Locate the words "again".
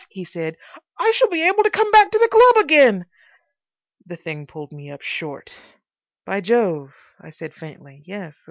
2.65-3.05